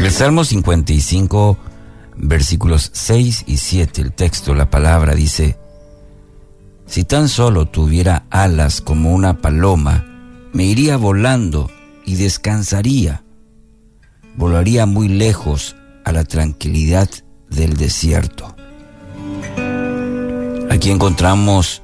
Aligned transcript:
El 0.00 0.10
Salmo 0.10 0.44
55, 0.44 1.58
versículos 2.16 2.90
6 2.94 3.44
y 3.46 3.58
7, 3.58 4.00
el 4.00 4.12
texto, 4.12 4.54
la 4.54 4.70
palabra 4.70 5.14
dice, 5.14 5.58
Si 6.86 7.04
tan 7.04 7.28
solo 7.28 7.66
tuviera 7.66 8.24
alas 8.30 8.80
como 8.80 9.12
una 9.12 9.42
paloma, 9.42 10.06
me 10.54 10.64
iría 10.64 10.96
volando 10.96 11.70
y 12.06 12.14
descansaría. 12.14 13.24
Volaría 14.36 14.86
muy 14.86 15.08
lejos 15.08 15.76
a 16.06 16.12
la 16.12 16.24
tranquilidad 16.24 17.10
del 17.50 17.76
desierto. 17.76 18.56
Aquí 20.70 20.90
encontramos 20.90 21.82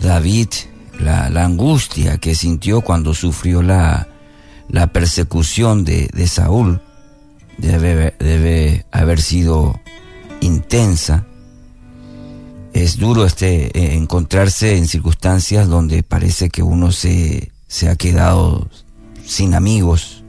David, 0.00 0.48
la, 0.98 1.26
angustia 1.26 2.16
que 2.16 2.34
sintió 2.34 2.80
cuando 2.80 3.12
sufrió 3.12 3.60
la, 3.60 4.08
persecución 4.94 5.84
de 5.84 6.26
Saúl 6.26 6.80
debe, 7.58 8.14
debe 8.18 8.86
haber 8.90 9.20
sido 9.20 9.80
intensa. 10.40 11.26
Es 12.72 12.98
duro 12.98 13.24
este, 13.24 13.66
eh, 13.78 13.94
encontrarse 13.96 14.76
en 14.76 14.86
circunstancias 14.86 15.68
donde 15.68 16.02
parece 16.02 16.48
que 16.48 16.62
uno 16.62 16.92
se, 16.92 17.50
se 17.66 17.88
ha 17.88 17.96
quedado 17.96 18.68
sin 19.24 19.54
amigos, 19.54 20.24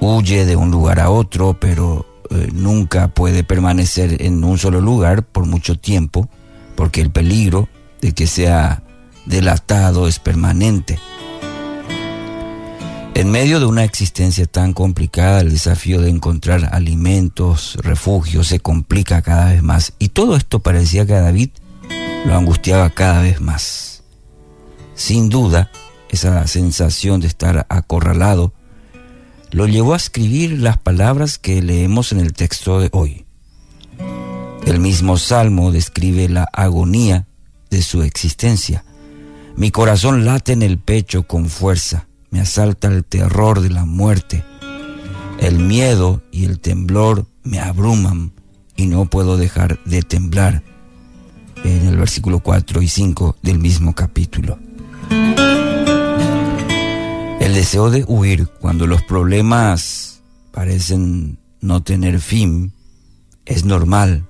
huye 0.00 0.46
de 0.46 0.56
un 0.56 0.70
lugar 0.70 1.00
a 1.00 1.10
otro, 1.10 1.58
pero 1.58 2.06
eh, 2.30 2.48
nunca 2.52 3.08
puede 3.08 3.44
permanecer 3.44 4.22
en 4.22 4.42
un 4.44 4.58
solo 4.58 4.80
lugar 4.80 5.24
por 5.24 5.46
mucho 5.46 5.78
tiempo, 5.78 6.28
porque 6.76 7.00
el 7.00 7.10
peligro 7.10 7.68
de 8.00 8.12
que 8.12 8.26
sea 8.26 8.82
delatado 9.26 10.08
es 10.08 10.18
permanente. 10.18 10.98
En 13.14 13.30
medio 13.30 13.60
de 13.60 13.66
una 13.66 13.84
existencia 13.84 14.44
tan 14.44 14.72
complicada, 14.72 15.40
el 15.40 15.50
desafío 15.50 16.00
de 16.00 16.10
encontrar 16.10 16.70
alimentos, 16.72 17.78
refugios, 17.80 18.48
se 18.48 18.58
complica 18.58 19.22
cada 19.22 19.52
vez 19.52 19.62
más. 19.62 19.92
Y 20.00 20.08
todo 20.08 20.34
esto 20.34 20.58
parecía 20.58 21.06
que 21.06 21.14
a 21.14 21.20
David 21.20 21.50
lo 22.26 22.36
angustiaba 22.36 22.90
cada 22.90 23.22
vez 23.22 23.40
más. 23.40 24.02
Sin 24.96 25.28
duda, 25.28 25.70
esa 26.08 26.44
sensación 26.48 27.20
de 27.20 27.28
estar 27.28 27.66
acorralado 27.68 28.52
lo 29.52 29.68
llevó 29.68 29.94
a 29.94 29.98
escribir 29.98 30.58
las 30.58 30.78
palabras 30.78 31.38
que 31.38 31.62
leemos 31.62 32.10
en 32.10 32.18
el 32.18 32.32
texto 32.32 32.80
de 32.80 32.88
hoy. 32.90 33.26
El 34.66 34.80
mismo 34.80 35.18
Salmo 35.18 35.70
describe 35.70 36.28
la 36.28 36.48
agonía 36.52 37.28
de 37.70 37.80
su 37.82 38.02
existencia. 38.02 38.84
Mi 39.54 39.70
corazón 39.70 40.24
late 40.24 40.52
en 40.52 40.62
el 40.62 40.78
pecho 40.78 41.28
con 41.28 41.48
fuerza 41.48 42.08
me 42.34 42.40
asalta 42.40 42.88
el 42.88 43.04
terror 43.04 43.60
de 43.60 43.70
la 43.70 43.84
muerte. 43.84 44.42
El 45.38 45.60
miedo 45.60 46.20
y 46.32 46.46
el 46.46 46.58
temblor 46.58 47.28
me 47.44 47.60
abruman 47.60 48.32
y 48.74 48.86
no 48.86 49.04
puedo 49.04 49.36
dejar 49.36 49.78
de 49.84 50.02
temblar. 50.02 50.64
En 51.62 51.86
el 51.86 51.96
versículo 51.96 52.40
4 52.40 52.82
y 52.82 52.88
5 52.88 53.36
del 53.40 53.60
mismo 53.60 53.94
capítulo. 53.94 54.58
El 57.38 57.54
deseo 57.54 57.92
de 57.92 58.04
huir 58.04 58.48
cuando 58.60 58.88
los 58.88 59.04
problemas 59.04 60.20
parecen 60.50 61.38
no 61.60 61.84
tener 61.84 62.18
fin 62.18 62.72
es 63.44 63.64
normal, 63.64 64.26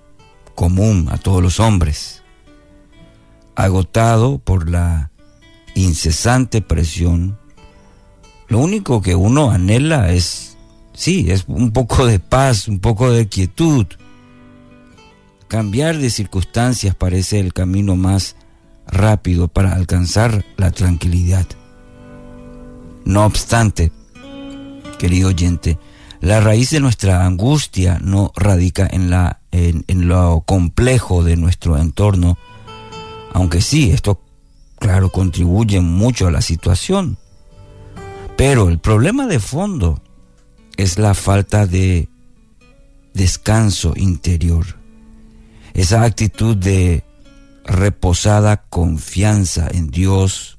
común 0.55 1.09
a 1.11 1.17
todos 1.17 1.43
los 1.43 1.59
hombres. 1.59 2.23
Agotado 3.57 4.41
por 4.41 4.69
la 4.69 5.11
incesante 5.75 6.61
presión 6.61 7.39
lo 8.55 8.61
único 8.61 9.03
que 9.03 9.17
uno 9.17 9.51
anhela 9.51 10.13
es, 10.13 10.57
sí, 10.93 11.29
es 11.29 11.47
un 11.49 11.73
poco 11.73 12.07
de 12.07 12.21
paz, 12.21 12.69
un 12.69 12.79
poco 12.79 13.11
de 13.11 13.27
quietud. 13.27 13.85
Cambiar 15.49 15.99
de 15.99 16.09
circunstancias 16.09 16.95
parece 16.95 17.41
el 17.41 17.53
camino 17.53 17.97
más 17.97 18.37
rápido 18.87 19.49
para 19.49 19.75
alcanzar 19.75 20.45
la 20.57 20.71
tranquilidad. 20.71 21.47
No 23.05 23.27
obstante, 23.27 23.91
querido 25.01 25.31
oyente, 25.31 25.77
la 26.21 26.39
raíz 26.39 26.71
de 26.71 26.79
nuestra 26.79 27.27
angustia 27.27 27.99
no 28.01 28.31
radica 28.37 28.89
en, 28.89 29.11
la, 29.11 29.41
en, 29.51 29.85
en 29.89 30.07
lo 30.07 30.45
complejo 30.47 31.25
de 31.25 31.35
nuestro 31.35 31.77
entorno, 31.77 32.39
aunque 33.33 33.61
sí, 33.61 33.91
esto, 33.91 34.21
claro, 34.79 35.11
contribuye 35.11 35.81
mucho 35.81 36.29
a 36.29 36.31
la 36.31 36.41
situación. 36.41 37.19
Pero 38.37 38.69
el 38.69 38.79
problema 38.79 39.27
de 39.27 39.39
fondo 39.41 40.03
es 40.77 40.99
la 40.99 41.15
falta 41.15 41.67
de 41.67 42.09
descanso 43.13 43.95
interior. 43.97 44.67
Esa 45.73 46.03
actitud 46.03 46.57
de 46.57 47.05
reposada 47.65 48.65
confianza 48.69 49.69
en 49.73 49.91
Dios 49.91 50.59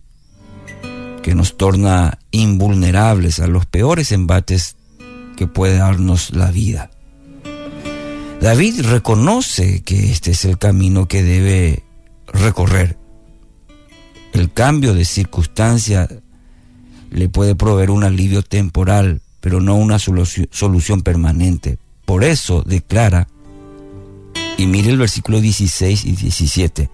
que 1.22 1.36
nos 1.36 1.58
torna 1.58 2.19
invulnerables 2.31 3.40
a 3.40 3.47
los 3.47 3.66
peores 3.66 4.12
embates 4.12 4.75
que 5.36 5.47
puede 5.47 5.78
darnos 5.78 6.31
la 6.36 6.52
vida. 6.52 6.92
David 8.42 8.81
reconoce 8.84 9.81
que 9.81 10.12
este 10.12 10.31
es 10.31 10.46
el 10.46 10.57
camino 10.57 11.07
que 11.07 11.24
debe 11.24 11.84
recorrer. 12.28 12.97
El 14.34 14.52
cambio 14.52 14.94
de 14.94 15.06
circunstancia 15.06 16.07
le 17.16 17.30
puede 17.30 17.56
proveer 17.56 17.92
un 17.92 18.03
alivio 18.03 18.44
temporal, 18.44 19.22
pero 19.40 19.62
no 19.62 19.76
una 19.76 20.00
solución 20.00 21.02
permanente. 21.02 21.78
Por 22.06 22.26
eso 22.26 22.62
declara, 22.62 23.30
y 24.58 24.68
mire 24.68 24.90
el 24.90 24.98
versículo 24.98 25.40
16 25.40 26.04
y 26.04 26.12
17, 26.12 26.90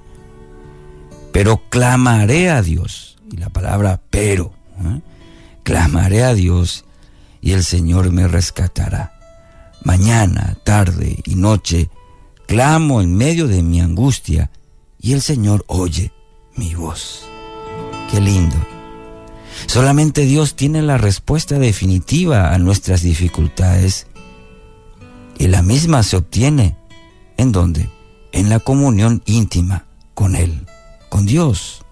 pero 1.32 1.62
clamaré 1.70 2.52
a 2.52 2.62
Dios, 2.62 3.18
y 3.32 3.38
la 3.38 3.50
palabra 3.50 4.00
pero, 4.12 4.54
¿eh? 4.84 5.02
clamaré 5.64 6.24
a 6.24 6.36
Dios 6.36 6.86
y 7.42 7.54
el 7.54 7.64
Señor 7.64 8.12
me 8.12 8.28
rescatará. 8.28 9.18
Mañana, 9.84 10.56
tarde 10.64 11.18
y 11.26 11.34
noche, 11.34 11.90
clamo 12.46 13.02
en 13.02 13.16
medio 13.16 13.48
de 13.48 13.64
mi 13.64 13.82
angustia 13.82 14.52
y 15.00 15.14
el 15.14 15.22
Señor 15.24 15.66
oye 15.68 16.12
mi 16.56 16.76
voz. 16.76 17.24
Qué 18.12 18.22
lindo. 18.22 18.58
Solamente 19.68 20.22
Dios 20.26 20.56
tiene 20.56 20.82
la 20.82 20.98
respuesta 20.98 21.60
definitiva 21.60 22.54
a 22.54 22.58
nuestras 22.58 23.02
dificultades 23.02 24.08
y 25.38 25.48
la 25.48 25.62
misma 25.62 26.04
se 26.04 26.18
obtiene 26.18 26.78
en 27.38 27.52
donde? 27.52 27.90
En 28.32 28.50
la 28.50 28.60
comunión 28.60 29.24
íntima 29.26 29.86
con 30.14 30.36
Él, 30.36 30.68
con 31.10 31.26
Dios. 31.26 31.84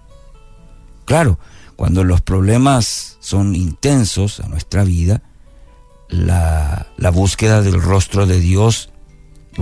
Claro, 1.04 1.38
cuando 1.76 2.04
los 2.04 2.20
problemas 2.20 3.16
son 3.20 3.54
intensos 3.54 4.40
a 4.40 4.48
nuestra 4.48 4.84
vida, 4.84 5.22
la, 6.08 6.86
la 6.96 7.10
búsqueda 7.10 7.62
del 7.62 7.80
rostro 7.80 8.26
de 8.26 8.40
Dios 8.40 8.90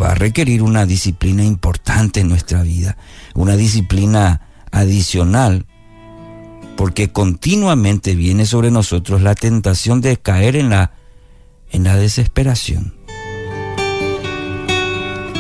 va 0.01 0.11
a 0.11 0.15
requerir 0.15 0.63
una 0.63 0.87
disciplina 0.87 1.45
importante 1.45 2.21
en 2.21 2.29
nuestra 2.29 2.63
vida, 2.63 2.97
una 3.35 3.57
disciplina 3.57 4.43
adicional 4.71 5.67
porque 6.79 7.11
continuamente 7.11 8.15
viene 8.15 8.47
sobre 8.47 8.71
nosotros 8.71 9.21
la 9.21 9.35
tentación 9.35 10.01
de 10.01 10.17
caer 10.17 10.55
en 10.55 10.71
la, 10.71 10.93
en 11.73 11.83
la 11.83 11.97
desesperación. 11.97 12.95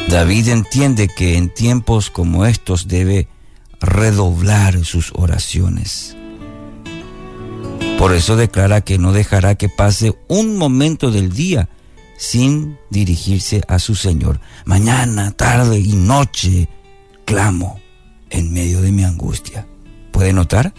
David 0.09 0.49
entiende 0.49 1.07
que 1.07 1.37
en 1.37 1.55
tiempos 1.55 2.11
como 2.11 2.45
estos 2.45 2.89
debe 2.89 3.29
redoblar 3.81 4.85
sus 4.85 5.13
oraciones. 5.15 6.17
Por 8.01 8.15
eso 8.15 8.35
declara 8.35 8.81
que 8.81 8.99
no 8.99 9.13
dejará 9.13 9.55
que 9.55 9.69
pase 9.69 10.19
un 10.27 10.57
momento 10.57 11.13
del 11.13 11.33
día 11.33 11.69
sin 12.17 12.79
dirigirse 12.91 13.63
a 13.69 13.79
su 13.79 13.95
Señor. 13.95 14.41
Mañana, 14.65 15.31
tarde 15.31 15.79
y 15.79 15.93
noche 15.93 16.69
clamo 17.25 17.79
en 18.29 18.53
medio 18.53 18.83
de 18.83 18.91
mi 18.91 19.05
angustia. 19.05 19.69
¿Puede 20.11 20.33
notar? 20.33 20.75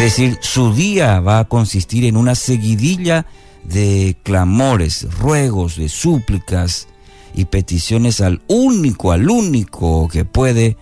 Es 0.00 0.16
decir, 0.16 0.38
su 0.40 0.72
día 0.72 1.20
va 1.20 1.40
a 1.40 1.44
consistir 1.44 2.06
en 2.06 2.16
una 2.16 2.34
seguidilla 2.34 3.26
de 3.64 4.16
clamores, 4.22 5.06
ruegos, 5.18 5.76
de 5.76 5.90
súplicas 5.90 6.88
y 7.34 7.44
peticiones 7.44 8.22
al 8.22 8.40
único, 8.48 9.12
al 9.12 9.28
único 9.28 10.08
que 10.08 10.24
puede 10.24 10.78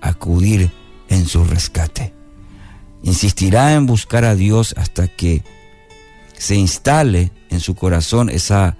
acudir 0.00 0.70
en 1.10 1.26
su 1.26 1.44
rescate. 1.44 2.14
Insistirá 3.02 3.74
en 3.74 3.84
buscar 3.84 4.24
a 4.24 4.34
Dios 4.34 4.74
hasta 4.78 5.06
que 5.06 5.42
se 6.38 6.54
instale 6.54 7.30
en 7.50 7.60
su 7.60 7.74
corazón 7.74 8.30
esa 8.30 8.78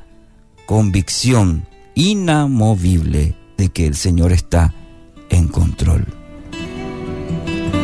convicción 0.64 1.68
inamovible 1.94 3.36
de 3.58 3.68
que 3.68 3.86
el 3.86 3.94
Señor 3.94 4.32
está 4.32 4.72
en 5.28 5.48
control. 5.48 6.06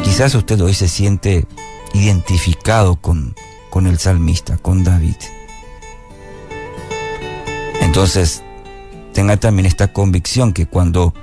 Quizás 0.05 0.35
usted 0.35 0.59
hoy 0.63 0.73
se 0.73 0.89
siente 0.89 1.47
identificado 1.95 2.97
con, 2.97 3.35
con 3.71 3.87
el 3.87 3.99
salmista, 3.99 4.57
con 4.59 4.85
David. 4.85 5.17
Entonces, 7.81 8.43
tenga 9.13 9.37
también 9.37 9.67
esta 9.67 9.93
convicción 9.93 10.53
que 10.53 10.67
cuando 10.67 11.15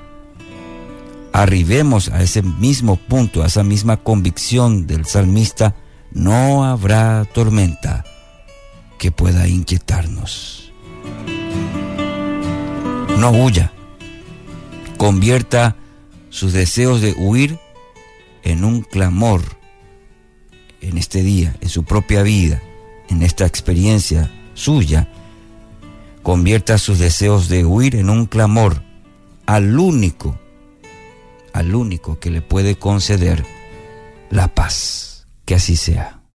arribemos 1.32 2.10
a 2.10 2.22
ese 2.22 2.42
mismo 2.42 2.96
punto, 2.96 3.44
a 3.44 3.48
esa 3.48 3.64
misma 3.64 3.98
convicción 3.98 4.88
del 4.88 5.06
salmista, 5.06 5.76
no 6.12 6.64
habrá 6.64 7.26
tormenta 7.26 8.06
que 8.98 9.12
pueda 9.12 9.48
inquietarnos. 9.48 10.72
No 13.18 13.32
huya, 13.32 13.72
convierta 14.98 15.76
sus 16.30 16.54
deseos 16.54 17.02
de 17.02 17.14
huir 17.18 17.60
en 18.44 18.64
un 18.64 18.82
clamor 18.82 19.42
en 20.88 20.98
este 20.98 21.24
día, 21.24 21.56
en 21.62 21.70
su 21.70 21.84
propia 21.84 22.24
vida, 22.24 22.62
en 23.10 23.22
esta 23.24 23.46
experiencia 23.46 24.32
suya. 24.54 25.10
Convierta 26.24 26.78
sus 26.78 27.00
deseos 27.00 27.50
de 27.50 27.66
huir 27.66 27.96
en 27.96 28.10
un 28.10 28.26
clamor 28.26 28.82
al 29.46 29.78
único, 29.78 30.40
al 31.54 31.76
único 31.76 32.20
que 32.20 32.32
le 32.32 32.42
puede 32.42 32.78
conceder 32.78 33.46
la 34.30 34.48
paz. 34.48 35.28
Que 35.46 35.56
así 35.56 35.76
sea. 35.76 36.15